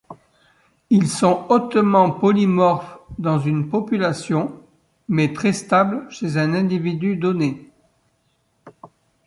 Ils 0.89 1.07
sont 1.07 1.45
hautement 1.49 2.09
polymorphes 2.09 2.97
dans 3.19 3.37
une 3.37 3.69
population, 3.69 4.51
mais 5.07 5.31
très 5.31 5.53
stables 5.53 6.09
chez 6.09 6.37
un 6.37 6.55
individu 6.55 7.15
donné. 7.17 7.69